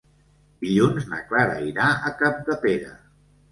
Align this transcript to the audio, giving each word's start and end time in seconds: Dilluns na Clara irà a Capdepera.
Dilluns 0.63 1.05
na 1.11 1.19
Clara 1.27 1.61
irà 1.73 1.91
a 2.11 2.15
Capdepera. 2.25 2.93